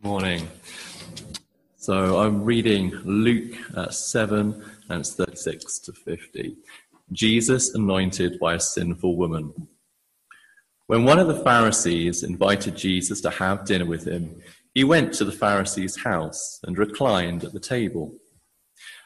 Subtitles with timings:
[0.00, 0.48] Morning.
[1.76, 6.56] So I'm reading Luke uh, 7 and it's 36 to 50.
[7.10, 9.52] Jesus anointed by a sinful woman.
[10.86, 14.40] When one of the Pharisees invited Jesus to have dinner with him,
[14.72, 18.14] he went to the Pharisee's house and reclined at the table.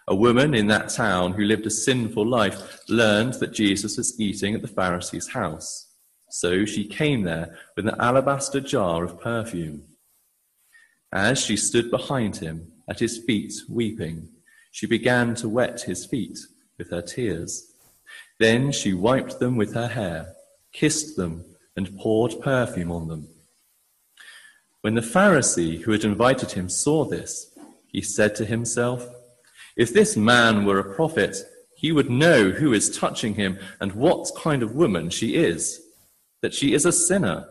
[0.08, 4.54] A woman in that town who lived a sinful life learned that Jesus was eating
[4.54, 5.88] at the Pharisee's house.
[6.28, 9.84] So she came there with an alabaster jar of perfume.
[11.12, 14.28] As she stood behind him, at his feet, weeping,
[14.70, 16.38] she began to wet his feet
[16.78, 17.74] with her tears.
[18.38, 20.34] Then she wiped them with her hair,
[20.72, 21.44] kissed them,
[21.76, 23.28] and poured perfume on them.
[24.80, 27.56] When the Pharisee who had invited him saw this,
[27.86, 29.06] he said to himself,
[29.76, 31.36] If this man were a prophet,
[31.76, 35.82] he would know who is touching him and what kind of woman she is,
[36.40, 37.46] that she is a sinner.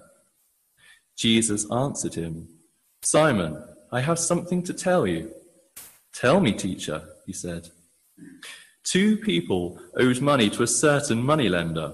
[1.16, 2.48] Jesus answered him,
[3.04, 5.32] Simon, I have something to tell you.
[6.14, 7.70] Tell me, teacher, he said.
[8.84, 11.94] Two people owed money to a certain moneylender.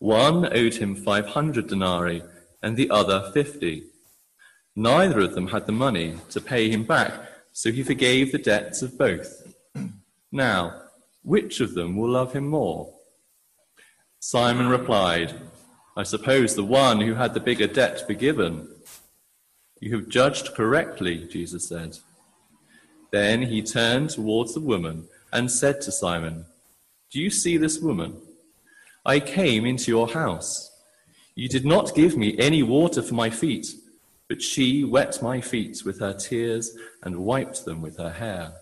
[0.00, 2.24] One owed him 500 denarii
[2.60, 3.84] and the other 50.
[4.74, 7.12] Neither of them had the money to pay him back,
[7.52, 9.46] so he forgave the debts of both.
[10.32, 10.82] Now,
[11.22, 12.92] which of them will love him more?
[14.18, 15.34] Simon replied,
[15.96, 18.71] I suppose the one who had the bigger debt forgiven.
[19.82, 21.98] You have judged correctly, Jesus said.
[23.10, 26.44] Then he turned towards the woman and said to Simon,
[27.10, 28.16] Do you see this woman?
[29.04, 30.70] I came into your house.
[31.34, 33.74] You did not give me any water for my feet,
[34.28, 38.52] but she wet my feet with her tears and wiped them with her hair.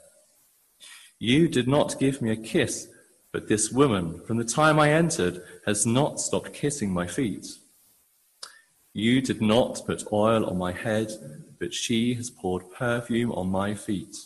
[1.18, 2.88] You did not give me a kiss,
[3.30, 7.46] but this woman, from the time I entered, has not stopped kissing my feet.
[8.92, 11.12] You did not put oil on my head,
[11.58, 14.16] but she has poured perfume on my feet.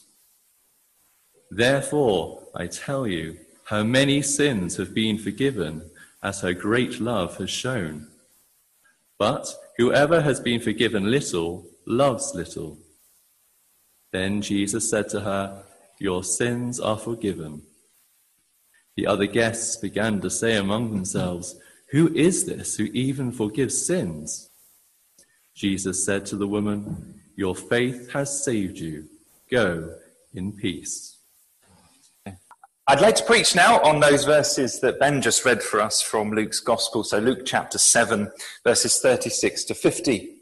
[1.50, 5.90] Therefore, I tell you, her many sins have been forgiven,
[6.22, 8.08] as her great love has shown.
[9.18, 12.78] But whoever has been forgiven little loves little.
[14.12, 15.64] Then Jesus said to her,
[15.98, 17.62] Your sins are forgiven.
[18.96, 21.56] The other guests began to say among themselves,
[21.90, 24.50] Who is this who even forgives sins?
[25.54, 29.08] Jesus said to the woman, Your faith has saved you.
[29.50, 29.94] Go
[30.34, 31.18] in peace.
[32.86, 36.32] I'd like to preach now on those verses that Ben just read for us from
[36.32, 37.02] Luke's Gospel.
[37.02, 38.30] So, Luke chapter 7,
[38.64, 40.34] verses 36 to 50.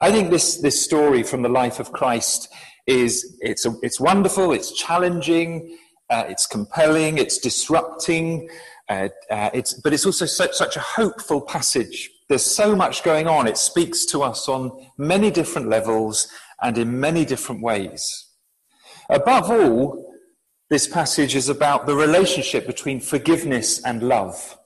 [0.00, 2.52] I think this, this story from the life of Christ
[2.86, 5.78] is it's, a, it's wonderful, it's challenging,
[6.10, 8.50] uh, it's compelling, it's disrupting,
[8.90, 13.26] uh, uh, it's, but it's also such, such a hopeful passage there's so much going
[13.26, 13.46] on.
[13.46, 16.28] It speaks to us on many different levels
[16.62, 18.02] and in many different ways.
[19.10, 20.14] Above all,
[20.70, 24.58] this passage is about the relationship between forgiveness and love.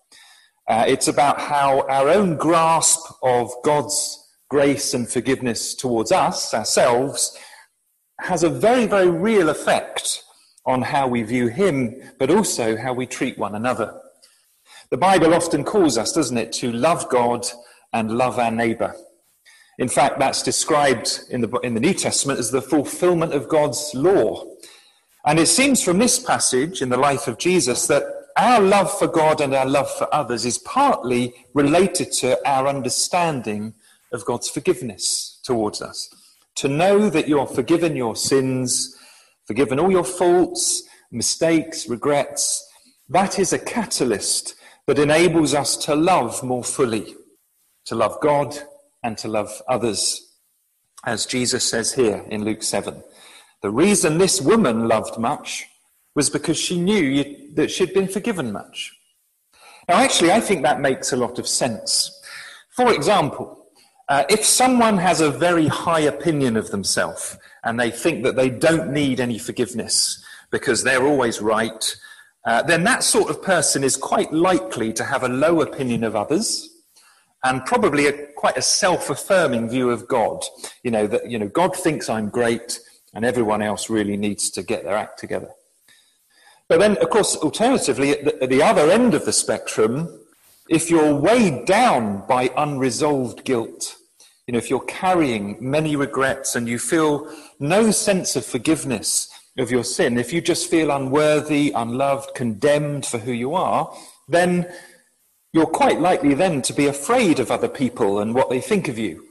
[0.68, 4.16] Uh, it's about how our own grasp of God's
[4.48, 7.36] grace and forgiveness towards us, ourselves,
[8.20, 10.22] has a very, very real effect
[10.66, 13.98] on how we view Him, but also how we treat one another.
[14.90, 17.46] The Bible often calls us, doesn't it, to love God
[17.92, 18.94] and love our neighbour.
[19.78, 23.92] In fact, that's described in the, in the New Testament as the fulfillment of God's
[23.94, 24.44] law.
[25.26, 28.02] And it seems from this passage in the life of Jesus that
[28.36, 33.74] our love for God and our love for others is partly related to our understanding
[34.12, 36.08] of God's forgiveness towards us.
[36.56, 38.96] To know that you are forgiven your sins,
[39.44, 40.82] forgiven all your faults,
[41.12, 42.64] mistakes, regrets,
[43.10, 44.54] that is a catalyst
[44.88, 47.14] that enables us to love more fully,
[47.84, 48.56] to love God
[49.02, 50.32] and to love others.
[51.04, 53.04] As Jesus says here in Luke 7,
[53.60, 55.66] the reason this woman loved much
[56.14, 58.96] was because she knew that she'd been forgiven much.
[59.90, 62.10] Now, actually, I think that makes a lot of sense.
[62.70, 63.66] For example,
[64.08, 68.48] uh, if someone has a very high opinion of themselves and they think that they
[68.48, 71.94] don't need any forgiveness because they're always right
[72.44, 76.16] uh, then that sort of person is quite likely to have a low opinion of
[76.16, 76.70] others
[77.44, 80.44] and probably a, quite a self-affirming view of God.
[80.82, 82.80] You know, that, you know, God thinks I'm great
[83.14, 85.50] and everyone else really needs to get their act together.
[86.68, 90.20] But then, of course, alternatively, at the, at the other end of the spectrum,
[90.68, 93.96] if you're weighed down by unresolved guilt,
[94.46, 99.70] you know, if you're carrying many regrets and you feel no sense of forgiveness of
[99.70, 103.92] your sin, if you just feel unworthy, unloved, condemned for who you are,
[104.28, 104.70] then
[105.52, 108.98] you're quite likely then to be afraid of other people and what they think of
[108.98, 109.24] you,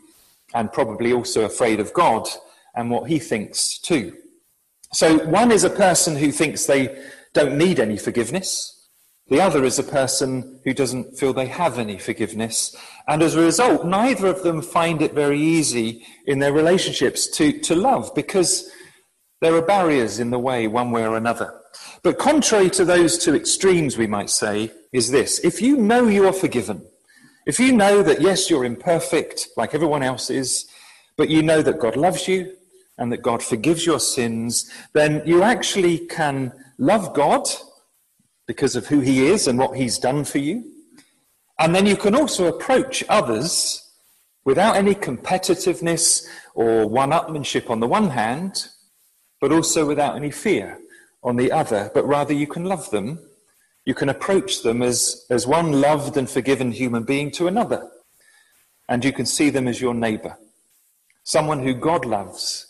[0.54, 2.28] and probably also afraid of God
[2.76, 4.14] and what he thinks too.
[4.94, 7.04] So one is a person who thinks they
[7.34, 8.74] don't need any forgiveness.
[9.30, 12.76] The other is a person who doesn't feel they have any forgiveness.
[13.08, 17.60] And as a result, neither of them find it very easy in their relationships to,
[17.60, 18.72] to love because
[19.42, 21.54] there are barriers in the way, one way or another.
[22.04, 25.40] But contrary to those two extremes, we might say, is this.
[25.40, 26.86] If you know you are forgiven,
[27.46, 30.68] if you know that, yes, you're imperfect like everyone else is,
[31.18, 32.54] but you know that God loves you
[32.98, 37.48] and that God forgives your sins, then you actually can love God
[38.48, 40.64] because of who he is and what he's done for you.
[41.60, 43.84] And then you can also approach others
[44.46, 48.68] without any competitiveness or one upmanship on the one hand,
[49.40, 50.80] but also without any fear
[51.24, 53.20] on the other, but rather you can love them.
[53.86, 57.90] You can approach them as, as one loved and forgiven human being to another.
[58.90, 60.38] And you can see them as your neighbor,
[61.24, 62.68] someone who God loves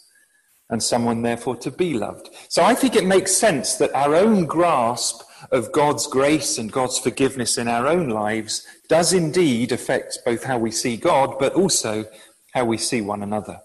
[0.70, 2.30] and someone therefore to be loved.
[2.50, 5.22] So I think it makes sense that our own grasp
[5.52, 10.58] of God's grace and God's forgiveness in our own lives does indeed affect both how
[10.58, 12.06] we see God, but also
[12.54, 13.60] how we see one another.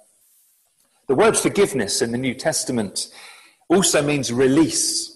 [1.12, 3.10] The word forgiveness in the New Testament
[3.68, 5.14] also means release.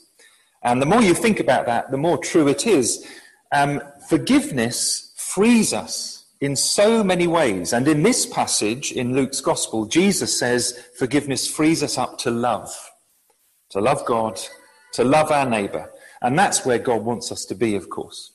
[0.63, 3.09] And the more you think about that, the more true it is.
[3.51, 7.73] Um, forgiveness frees us in so many ways.
[7.73, 12.71] And in this passage in Luke's Gospel, Jesus says forgiveness frees us up to love,
[13.71, 14.39] to love God,
[14.93, 15.91] to love our neighbour.
[16.21, 18.33] And that's where God wants us to be, of course.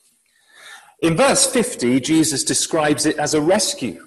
[1.00, 4.04] In verse 50, Jesus describes it as a rescue.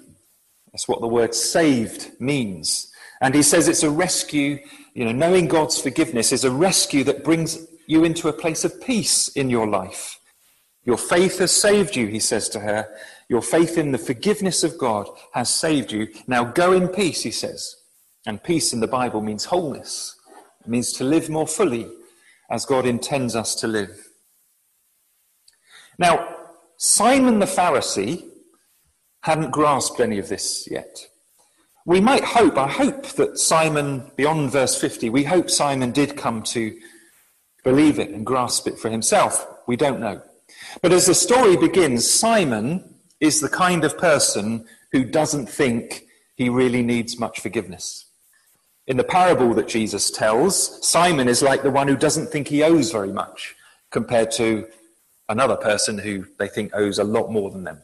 [0.72, 2.92] That's what the word saved means.
[3.20, 4.58] And he says it's a rescue,
[4.94, 8.80] you know, knowing God's forgiveness is a rescue that brings you into a place of
[8.80, 10.18] peace in your life.
[10.84, 12.88] Your faith has saved you, he says to her.
[13.28, 16.08] Your faith in the forgiveness of God has saved you.
[16.26, 17.76] Now go in peace, he says.
[18.26, 20.14] And peace in the Bible means wholeness.
[20.60, 21.88] It means to live more fully,
[22.50, 24.08] as God intends us to live.
[25.98, 26.36] Now,
[26.76, 28.24] Simon the Pharisee
[29.22, 31.08] hadn't grasped any of this yet.
[31.86, 36.42] We might hope, I hope that Simon, beyond verse 50, we hope Simon did come
[36.42, 36.76] to
[37.62, 39.46] believe it and grasp it for himself.
[39.68, 40.20] We don't know.
[40.82, 46.48] But as the story begins, Simon is the kind of person who doesn't think he
[46.48, 48.06] really needs much forgiveness.
[48.88, 52.64] In the parable that Jesus tells, Simon is like the one who doesn't think he
[52.64, 53.54] owes very much
[53.92, 54.66] compared to
[55.28, 57.80] another person who they think owes a lot more than them.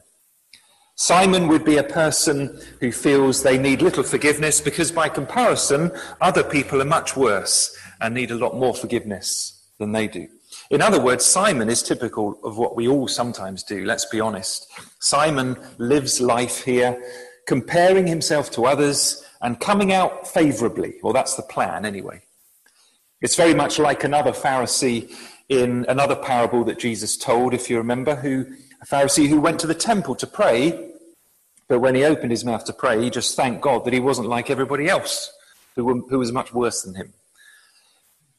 [0.95, 5.91] Simon would be a person who feels they need little forgiveness because, by comparison,
[6.21, 10.27] other people are much worse and need a lot more forgiveness than they do.
[10.69, 14.71] In other words, Simon is typical of what we all sometimes do, let's be honest.
[14.99, 17.01] Simon lives life here,
[17.47, 20.95] comparing himself to others and coming out favorably.
[21.01, 22.21] Well, that's the plan anyway.
[23.21, 25.13] It's very much like another Pharisee
[25.49, 28.45] in another parable that Jesus told, if you remember, who
[28.83, 30.89] a Pharisee who went to the temple to pray,
[31.69, 34.27] but when he opened his mouth to pray, he just thanked God that he wasn't
[34.27, 35.31] like everybody else
[35.75, 37.13] who, who was much worse than him.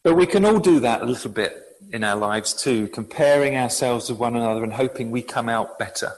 [0.03, 1.63] But we can all do that a little bit
[1.93, 6.13] in our lives too, comparing ourselves with one another and hoping we come out better.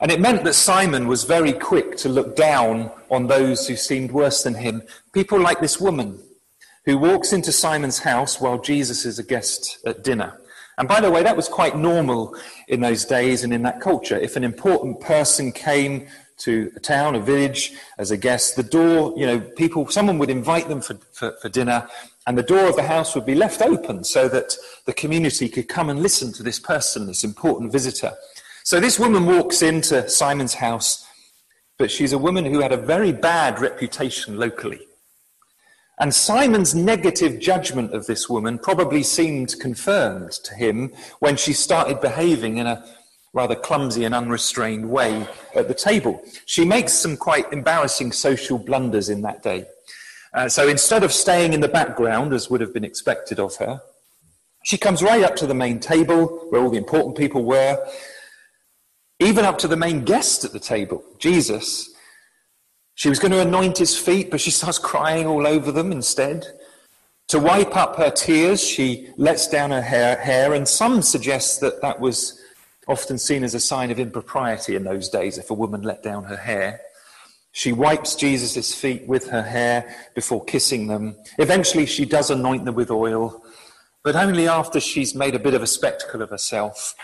[0.00, 4.12] And it meant that Simon was very quick to look down on those who seemed
[4.12, 4.82] worse than him.
[5.12, 6.20] People like this woman
[6.84, 10.38] who walks into Simon's house while Jesus is a guest at dinner.
[10.78, 12.36] And by the way, that was quite normal
[12.68, 14.16] in those days and in that culture.
[14.16, 16.06] If an important person came
[16.38, 20.30] to a town, a village, as a guest, the door, you know, people, someone would
[20.30, 21.88] invite them for, for, for dinner,
[22.26, 25.68] and the door of the house would be left open so that the community could
[25.68, 28.12] come and listen to this person, this important visitor.
[28.64, 31.06] So this woman walks into Simon's house,
[31.78, 34.86] but she's a woman who had a very bad reputation locally.
[36.00, 42.00] And Simon's negative judgment of this woman probably seemed confirmed to him when she started
[42.00, 42.84] behaving in a
[43.34, 46.22] rather clumsy and unrestrained way at the table.
[46.44, 49.66] She makes some quite embarrassing social blunders in that day.
[50.34, 53.80] Uh, so instead of staying in the background, as would have been expected of her,
[54.64, 57.84] she comes right up to the main table where all the important people were,
[59.18, 61.91] even up to the main guest at the table, Jesus.
[62.94, 66.46] She was going to anoint his feet, but she starts crying all over them instead.
[67.28, 71.80] To wipe up her tears, she lets down her hair, hair, and some suggest that
[71.80, 72.38] that was
[72.88, 76.24] often seen as a sign of impropriety in those days if a woman let down
[76.24, 76.80] her hair.
[77.52, 81.16] She wipes Jesus' feet with her hair before kissing them.
[81.38, 83.42] Eventually, she does anoint them with oil,
[84.02, 86.94] but only after she's made a bit of a spectacle of herself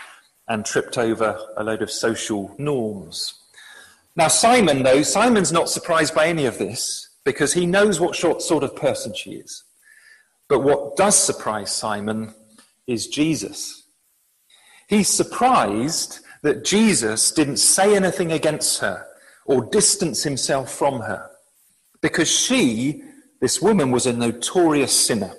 [0.47, 3.38] and tripped over a load of social norms.
[4.15, 8.63] Now, Simon, though, Simon's not surprised by any of this because he knows what sort
[8.63, 9.63] of person she is.
[10.47, 12.33] But what does surprise Simon
[12.87, 13.83] is Jesus.
[14.87, 19.05] He's surprised that Jesus didn't say anything against her
[19.45, 21.29] or distance himself from her
[22.01, 23.03] because she,
[23.41, 25.33] this woman, was a notorious sinner.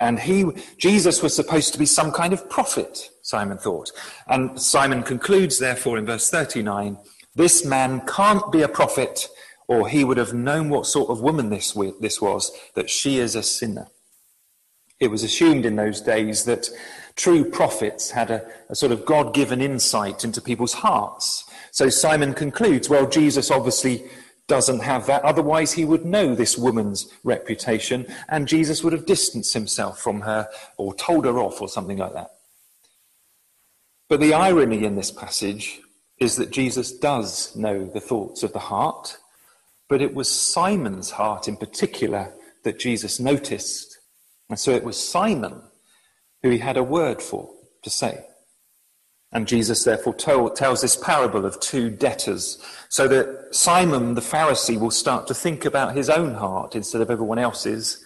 [0.00, 0.46] And he,
[0.76, 3.92] Jesus was supposed to be some kind of prophet, Simon thought.
[4.26, 6.98] And Simon concludes, therefore, in verse 39
[7.38, 9.28] this man can't be a prophet,
[9.68, 13.36] or he would have known what sort of woman this, this was, that she is
[13.36, 13.86] a sinner.
[14.98, 16.68] It was assumed in those days that
[17.14, 21.44] true prophets had a, a sort of God given insight into people's hearts.
[21.70, 24.04] So Simon concludes, well, Jesus obviously
[24.48, 25.22] doesn't have that.
[25.22, 30.48] Otherwise, he would know this woman's reputation, and Jesus would have distanced himself from her
[30.76, 32.30] or told her off or something like that.
[34.08, 35.82] But the irony in this passage
[36.20, 39.18] is that Jesus does know the thoughts of the heart,
[39.88, 42.32] but it was Simon's heart in particular
[42.64, 43.98] that Jesus noticed.
[44.50, 45.62] And so it was Simon
[46.42, 47.50] who he had a word for
[47.82, 48.24] to say.
[49.30, 54.80] And Jesus therefore told, tells this parable of two debtors so that Simon the Pharisee
[54.80, 58.02] will start to think about his own heart instead of everyone else's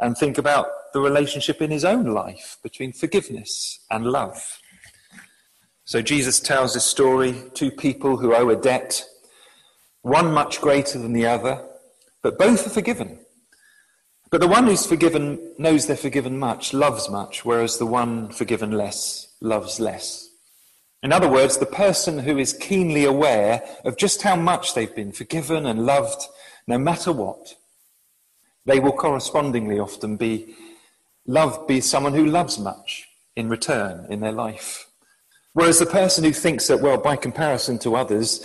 [0.00, 4.60] and think about the relationship in his own life between forgiveness and love.
[5.88, 9.06] So Jesus tells this story two people who owe a debt,
[10.02, 11.66] one much greater than the other,
[12.22, 13.20] but both are forgiven.
[14.30, 18.72] But the one who's forgiven knows they're forgiven much, loves much, whereas the one forgiven
[18.72, 20.28] less loves less.
[21.02, 25.12] In other words, the person who is keenly aware of just how much they've been
[25.12, 26.22] forgiven and loved,
[26.66, 27.54] no matter what,
[28.66, 30.54] they will correspondingly often be
[31.24, 34.87] loved be someone who loves much in return in their life.
[35.52, 38.44] Whereas the person who thinks that, well, by comparison to others,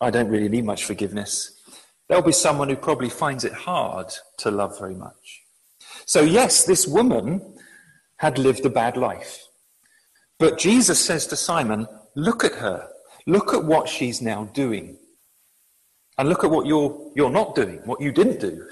[0.00, 1.60] I don't really need much forgiveness,
[2.08, 5.42] there'll be someone who probably finds it hard to love very much.
[6.06, 7.56] So, yes, this woman
[8.18, 9.44] had lived a bad life.
[10.38, 12.88] But Jesus says to Simon, Look at her.
[13.26, 14.96] Look at what she's now doing.
[16.16, 18.66] And look at what you're, you're not doing, what you didn't do.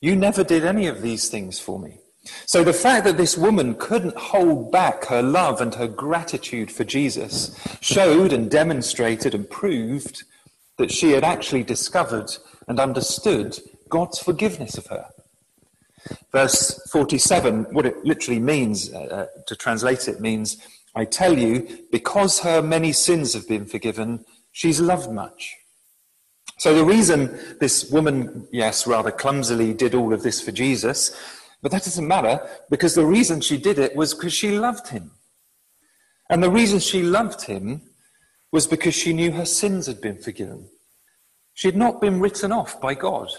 [0.00, 1.98] You never did any of these things for me.
[2.46, 6.84] So the fact that this woman couldn't hold back her love and her gratitude for
[6.84, 10.24] Jesus showed and demonstrated and proved
[10.78, 12.30] that she had actually discovered
[12.66, 15.06] and understood God's forgiveness of her.
[16.32, 20.58] Verse 47, what it literally means, uh, uh, to translate it, means,
[20.94, 25.54] I tell you, because her many sins have been forgiven, she's loved much.
[26.58, 31.16] So the reason this woman, yes, rather clumsily did all of this for Jesus,
[31.64, 35.12] but that doesn't matter because the reason she did it was because she loved him.
[36.28, 37.80] And the reason she loved him
[38.52, 40.68] was because she knew her sins had been forgiven.
[41.54, 43.30] She had not been written off by God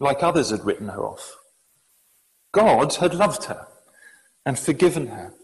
[0.00, 1.36] like others had written her off.
[2.52, 3.66] God had loved her
[4.46, 5.34] and forgiven her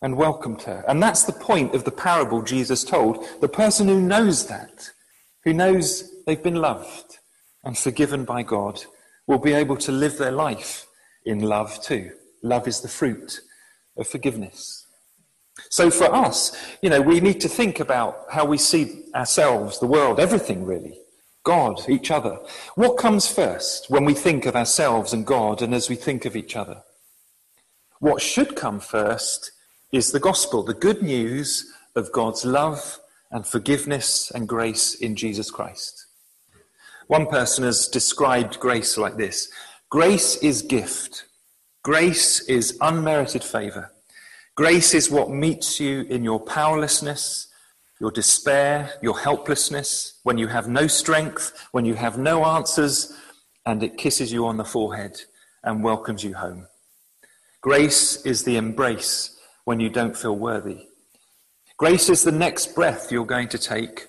[0.00, 0.86] and welcomed her.
[0.88, 3.26] And that's the point of the parable Jesus told.
[3.42, 4.90] The person who knows that,
[5.44, 7.18] who knows they've been loved
[7.62, 8.84] and forgiven by God,
[9.28, 10.88] will be able to live their life
[11.24, 12.10] in love too.
[12.42, 13.40] Love is the fruit
[13.96, 14.86] of forgiveness.
[15.70, 19.86] So for us, you know, we need to think about how we see ourselves, the
[19.86, 20.98] world, everything really.
[21.44, 22.38] God, each other.
[22.74, 26.36] What comes first when we think of ourselves and God and as we think of
[26.36, 26.82] each other?
[28.00, 29.52] What should come first
[29.92, 35.50] is the gospel, the good news of God's love and forgiveness and grace in Jesus
[35.50, 35.97] Christ.
[37.08, 39.50] One person has described grace like this
[39.90, 41.24] Grace is gift,
[41.82, 43.90] grace is unmerited favor.
[44.54, 47.48] Grace is what meets you in your powerlessness
[48.00, 53.12] your despair, your helplessness, when you have no strength, when you have no answers,
[53.66, 55.20] and it kisses you on the forehead
[55.64, 56.66] and welcomes you home.
[57.60, 60.86] Grace is the embrace when you don't feel worthy.
[61.76, 64.07] Grace is the next breath you're going to take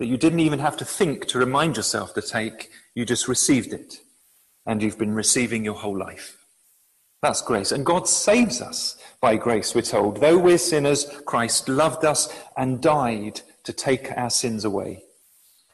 [0.00, 2.70] that you didn't even have to think to remind yourself to take.
[2.94, 4.00] You just received it,
[4.66, 6.38] and you've been receiving your whole life.
[7.20, 7.70] That's grace.
[7.70, 10.16] And God saves us by grace, we're told.
[10.16, 15.04] Though we're sinners, Christ loved us and died to take our sins away.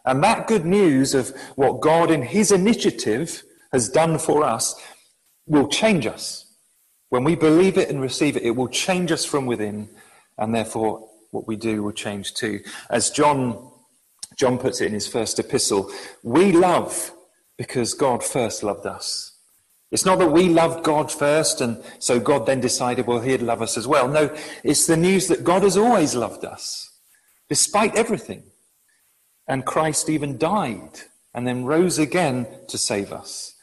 [0.05, 4.75] And that good news of what God in His initiative has done for us
[5.47, 6.53] will change us.
[7.11, 9.89] When we believe it and receive it, it will change us from within,
[10.37, 12.59] and therefore what we do will change too.
[12.91, 13.71] As John,
[14.37, 15.91] John puts it in his first epistle,
[16.23, 17.13] we love
[17.57, 19.33] because God first loved us.
[19.91, 23.63] It's not that we loved God first and so God then decided, well, he'd love
[23.63, 24.09] us as well.
[24.09, 26.91] No, it's the news that God has always loved us,
[27.49, 28.43] despite everything.
[29.49, 31.01] And Christ even died
[31.33, 33.55] and then rose again to save us.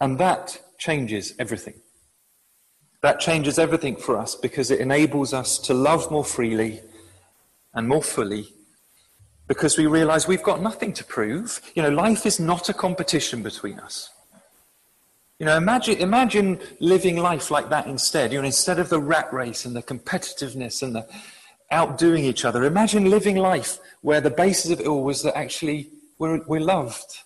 [0.00, 1.74] And that changes everything.
[3.02, 6.80] That changes everything for us because it enables us to love more freely
[7.74, 8.54] and more fully
[9.46, 11.60] because we realize we've got nothing to prove.
[11.74, 14.10] You know, life is not a competition between us.
[15.38, 18.32] You know, imagine, imagine living life like that instead.
[18.32, 21.06] You know, instead of the rat race and the competitiveness and the
[21.70, 25.90] outdoing each other, imagine living life where the basis of it all was that actually
[26.18, 27.18] we're, we're loved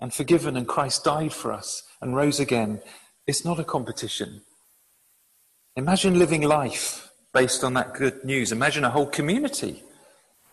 [0.00, 2.80] and forgiven and Christ died for us and rose again.
[3.26, 4.42] It's not a competition.
[5.76, 8.52] Imagine living life based on that good news.
[8.52, 9.82] Imagine a whole community,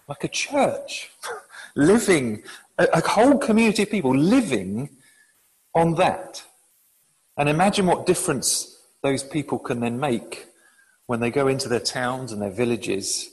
[0.08, 1.12] like a church,
[1.76, 2.44] living,
[2.78, 4.90] a, a whole community of people living
[5.76, 6.44] on that.
[7.38, 10.48] And imagine what difference those people can then make
[11.06, 13.30] when they go into their towns and their villages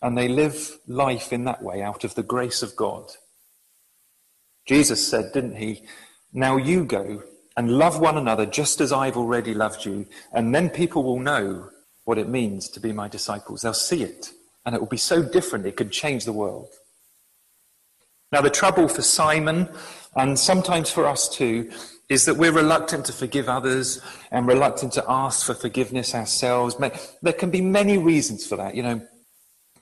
[0.00, 3.10] and they live life in that way out of the grace of God.
[4.66, 5.82] Jesus said, didn't he?
[6.32, 7.22] Now you go
[7.56, 10.06] and love one another just as I've already loved you.
[10.32, 11.68] And then people will know
[12.04, 13.62] what it means to be my disciples.
[13.62, 14.32] They'll see it.
[14.64, 16.68] And it will be so different, it could change the world.
[18.30, 19.68] Now, the trouble for Simon,
[20.16, 21.70] and sometimes for us too,
[22.08, 24.00] is that we're reluctant to forgive others
[24.30, 26.76] and reluctant to ask for forgiveness ourselves.
[27.22, 28.74] There can be many reasons for that.
[28.74, 29.06] You know,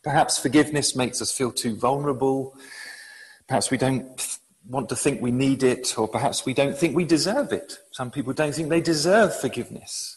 [0.02, 2.56] perhaps forgiveness makes us feel too vulnerable.
[3.46, 7.04] Perhaps we don't want to think we need it, or perhaps we don't think we
[7.04, 7.78] deserve it.
[7.92, 10.16] Some people don't think they deserve forgiveness.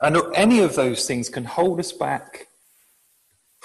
[0.00, 2.47] And any of those things can hold us back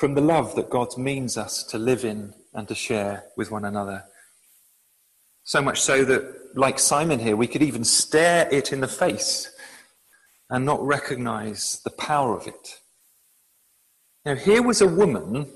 [0.03, 3.63] from the love that God means us to live in and to share with one
[3.63, 4.03] another.
[5.45, 9.49] So much so that, like Simon here, we could even stare it in the face
[10.49, 12.79] and not recognize the power of it.
[14.25, 15.47] Now, here was a woman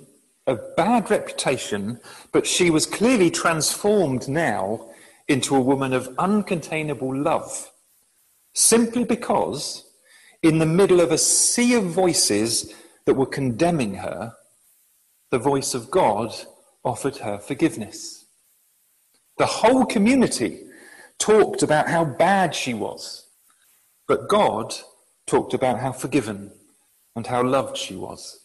[0.45, 1.99] of bad reputation,
[2.31, 4.89] but she was clearly transformed now
[5.27, 7.69] into a woman of uncontainable love,
[8.53, 9.83] simply because
[10.41, 12.73] in the middle of a sea of voices
[13.07, 14.33] that were condemning her,
[15.31, 16.35] the voice of God
[16.83, 18.25] offered her forgiveness.
[19.37, 20.65] The whole community
[21.17, 23.25] talked about how bad she was,
[24.09, 24.75] but God
[25.25, 26.51] talked about how forgiven
[27.15, 28.41] and how loved she was.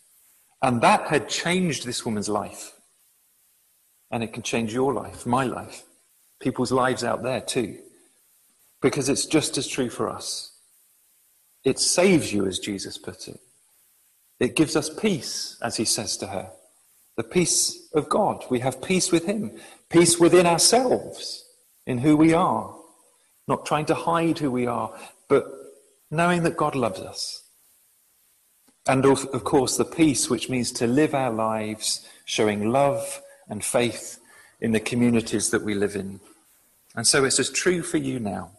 [0.63, 2.73] And that had changed this woman's life.
[4.13, 5.83] And it can change your life, my life,
[6.41, 7.79] people's lives out there too.
[8.81, 10.53] Because it's just as true for us.
[11.65, 13.41] It saves you, as Jesus put it.
[14.41, 16.51] It gives us peace, as he says to her.
[17.17, 18.45] The peace of God.
[18.51, 19.53] We have peace with him,
[19.89, 21.45] peace within ourselves,
[21.87, 22.75] in who we are.
[23.47, 24.93] Not trying to hide who we are,
[25.29, 25.45] but
[26.11, 27.43] knowing that God loves us
[28.87, 34.19] and of course, the peace, which means to live our lives showing love and faith
[34.61, 36.21] in the communities that we live in.
[36.97, 38.51] And so it's as true for you now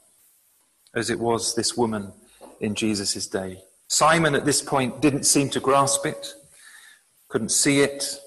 [0.96, 2.14] as it was this woman
[2.62, 3.64] in Jesus' day.
[3.88, 6.34] Simon at this point didn't seem to grasp it,
[7.28, 8.20] couldn't see it,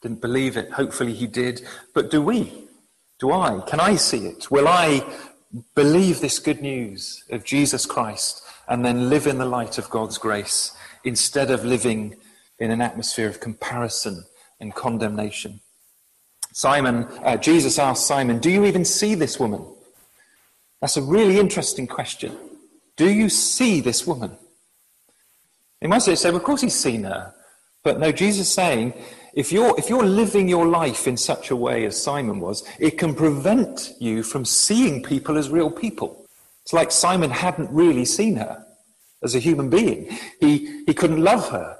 [0.00, 0.72] didn't believe it.
[0.72, 1.62] Hopefully he did.
[1.94, 2.68] But do we?
[3.20, 3.60] Do I?
[3.66, 4.50] Can I see it?
[4.50, 5.04] Will I
[5.74, 10.18] believe this good news of Jesus Christ and then live in the light of God's
[10.18, 10.74] grace?
[11.04, 12.16] instead of living
[12.58, 14.24] in an atmosphere of comparison
[14.60, 15.60] and condemnation.
[16.52, 19.64] Simon, uh, Jesus asked Simon, Do you even see this woman?
[20.80, 22.36] That's a really interesting question.
[22.96, 24.36] Do you see this woman?
[25.82, 27.34] In might say, well, of course he's seen her.
[27.82, 28.94] But no, Jesus is saying,
[29.34, 32.98] if you're, if you're living your life in such a way as Simon was, it
[32.98, 36.24] can prevent you from seeing people as real people.
[36.62, 38.64] It's like Simon hadn't really seen her
[39.24, 40.16] as a human being.
[40.38, 41.76] He, he couldn't love her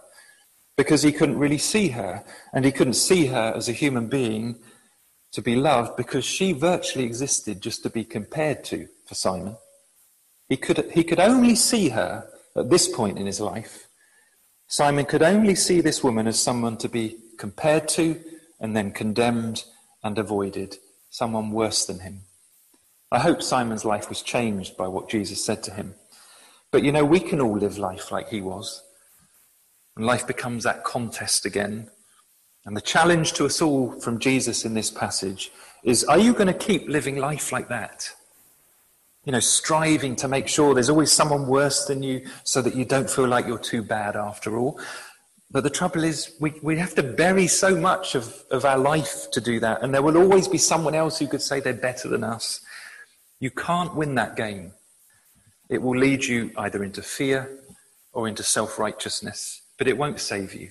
[0.77, 2.25] because he couldn't really see her.
[2.53, 4.57] And he couldn't see her as a human being
[5.31, 9.57] to be loved because she virtually existed just to be compared to for Simon.
[10.49, 13.87] He could, he could only see her at this point in his life.
[14.73, 18.19] Simon could only see this woman as someone to be compared to
[18.59, 19.65] and then condemned
[20.03, 20.77] and avoided,
[21.11, 22.23] someone worse than him.
[23.11, 25.95] I hope Simon's life was changed by what Jesus said to him.
[26.71, 28.83] But you know, we can all live life like he was.
[29.95, 31.91] And life becomes that contest again.
[32.65, 35.53] And the challenge to us all from Jesus in this passage
[35.85, 38.11] is are you going to keep living life like that?
[39.25, 42.85] You know, striving to make sure there's always someone worse than you so that you
[42.85, 44.81] don't feel like you're too bad after all.
[45.53, 49.31] But the trouble is, we, we have to bury so much of, of our life
[49.33, 49.83] to do that.
[49.83, 52.61] And there will always be someone else who could say they're better than us.
[53.39, 54.73] You can't win that game.
[55.69, 57.59] It will lead you either into fear
[58.13, 60.71] or into self righteousness, but it won't save you.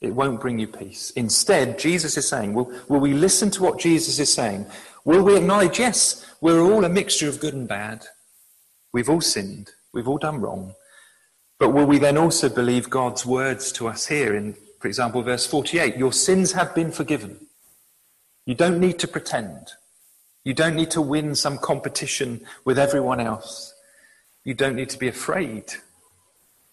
[0.00, 1.10] It won't bring you peace.
[1.10, 4.66] Instead, Jesus is saying, will, will we listen to what Jesus is saying?
[5.08, 8.04] Will we acknowledge, yes, we're all a mixture of good and bad?
[8.92, 9.70] We've all sinned.
[9.90, 10.74] We've all done wrong.
[11.58, 15.46] But will we then also believe God's words to us here in, for example, verse
[15.46, 15.96] 48?
[15.96, 17.46] Your sins have been forgiven.
[18.44, 19.72] You don't need to pretend.
[20.44, 23.72] You don't need to win some competition with everyone else.
[24.44, 25.72] You don't need to be afraid.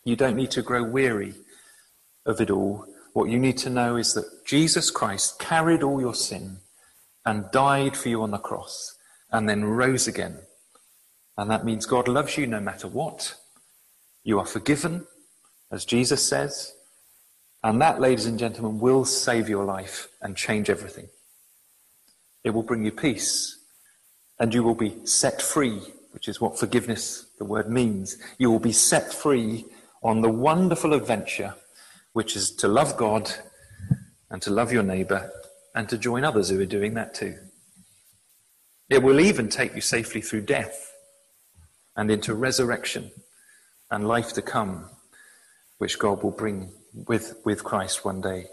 [0.04, 1.36] You don't need to grow weary
[2.26, 2.86] of it all.
[3.14, 6.58] What you need to know is that Jesus Christ carried all your sin
[7.26, 8.98] and died for you on the cross
[9.32, 10.38] and then rose again.
[11.38, 13.36] And that means God loves you no matter what.
[14.24, 15.06] You are forgiven,
[15.72, 16.74] as Jesus says.
[17.64, 21.08] And that, ladies and gentlemen, will save your life and change everything.
[22.44, 23.58] It will bring you peace.
[24.40, 28.18] And you will be set free, which is what forgiveness, the word means.
[28.38, 29.66] You will be set free
[30.04, 31.56] on the wonderful adventure,
[32.14, 33.32] which is to love God
[34.30, 35.32] and to love your neighbour
[35.76, 37.38] and to join others who are doing that too.
[38.90, 40.94] It will even take you safely through death
[41.96, 43.12] and into resurrection
[43.92, 44.90] and life to come,
[45.78, 48.48] which God will bring with, with Christ one day.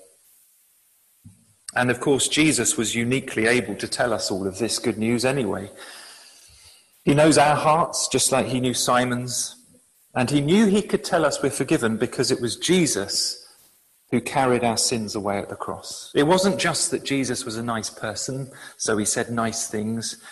[1.74, 5.24] And of course, Jesus was uniquely able to tell us all of this good news
[5.24, 5.70] anyway.
[7.04, 9.56] He knows our hearts just like he knew Simon's.
[10.14, 13.41] And he knew he could tell us we're forgiven because it was Jesus
[14.12, 16.12] who carried our sins away at the cross.
[16.14, 20.22] It wasn't just that Jesus was a nice person, so he said nice things,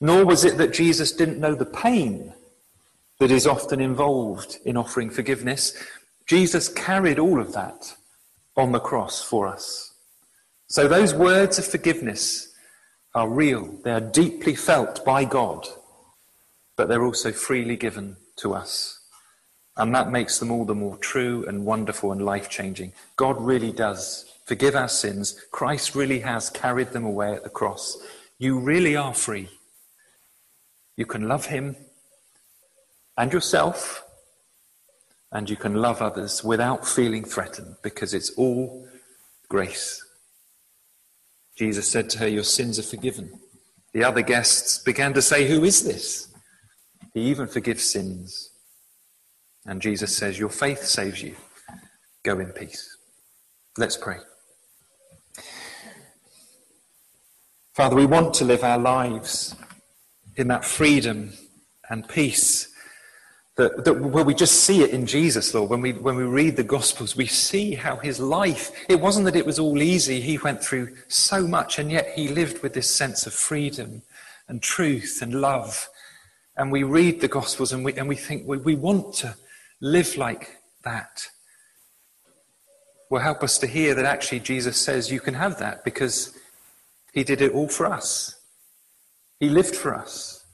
[0.00, 2.34] nor was it that Jesus didn't know the pain
[3.20, 5.72] that is often involved in offering forgiveness.
[6.26, 7.94] Jesus carried all of that
[8.56, 9.94] on the cross for us.
[10.66, 12.52] So those words of forgiveness
[13.14, 15.66] are real, they are deeply felt by God,
[16.76, 18.97] but they're also freely given to us.
[19.78, 22.92] And that makes them all the more true and wonderful and life changing.
[23.16, 25.40] God really does forgive our sins.
[25.52, 27.96] Christ really has carried them away at the cross.
[28.38, 29.48] You really are free.
[30.96, 31.76] You can love Him
[33.16, 34.02] and yourself,
[35.30, 38.88] and you can love others without feeling threatened because it's all
[39.48, 40.04] grace.
[41.56, 43.38] Jesus said to her, Your sins are forgiven.
[43.92, 46.28] The other guests began to say, Who is this?
[47.14, 48.47] He even forgives sins.
[49.68, 51.36] And Jesus says, Your faith saves you.
[52.24, 52.96] Go in peace.
[53.76, 54.16] Let's pray.
[57.74, 59.54] Father, we want to live our lives
[60.36, 61.34] in that freedom
[61.90, 62.72] and peace
[63.56, 65.68] that, that where we just see it in Jesus, Lord.
[65.68, 69.36] When we, when we read the Gospels, we see how his life, it wasn't that
[69.36, 70.20] it was all easy.
[70.20, 74.00] He went through so much, and yet he lived with this sense of freedom
[74.48, 75.88] and truth and love.
[76.56, 79.36] And we read the Gospels and we, and we think we, we want to
[79.80, 81.28] live like that.
[83.10, 86.36] Will help us to hear that actually Jesus says you can have that because
[87.12, 88.38] he did it all for us.
[89.40, 90.44] He lived for us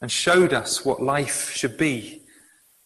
[0.00, 2.22] and showed us what life should be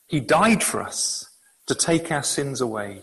[0.06, 1.28] he died for us
[1.66, 3.02] to take our sins away.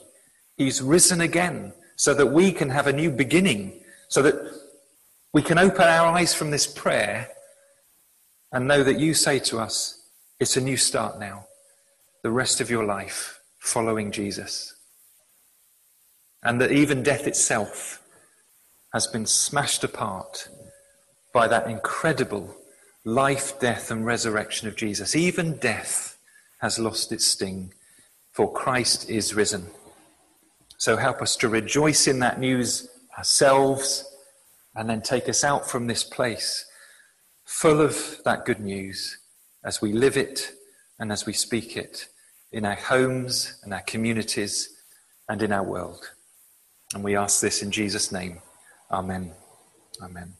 [0.58, 4.36] He's risen again so that we can have a new beginning, so that
[5.34, 7.28] we can open our eyes from this prayer
[8.52, 10.00] and know that you say to us,
[10.40, 11.46] it's a new start now.
[12.24, 14.76] The rest of your life following Jesus.
[16.42, 18.02] And that even death itself
[18.94, 20.48] has been smashed apart
[21.34, 22.56] by that incredible
[23.04, 25.18] life, death, and resurrection of Jesus.
[25.18, 26.18] Even death
[26.60, 27.74] has lost its sting,
[28.32, 29.68] for Christ is risen.
[30.78, 34.06] So help us to rejoice in that news ourselves
[34.76, 36.66] and then take us out from this place
[37.44, 39.18] full of that good news
[39.64, 40.54] as we live it
[41.00, 42.08] and as we speak it
[42.54, 44.70] in our homes and our communities
[45.28, 46.12] and in our world.
[46.94, 48.40] And we ask this in Jesus' name.
[48.92, 49.34] Amen.
[50.02, 50.34] Amen.